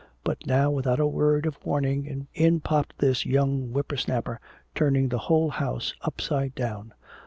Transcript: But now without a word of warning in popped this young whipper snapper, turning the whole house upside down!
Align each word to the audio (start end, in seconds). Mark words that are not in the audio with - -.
But 0.23 0.47
now 0.47 0.71
without 0.71 0.99
a 0.99 1.05
word 1.05 1.45
of 1.45 1.63
warning 1.63 2.27
in 2.33 2.59
popped 2.59 2.97
this 2.97 3.23
young 3.23 3.71
whipper 3.71 3.97
snapper, 3.97 4.39
turning 4.73 5.09
the 5.09 5.19
whole 5.29 5.51
house 5.51 5.93
upside 6.01 6.55
down! 6.55 6.95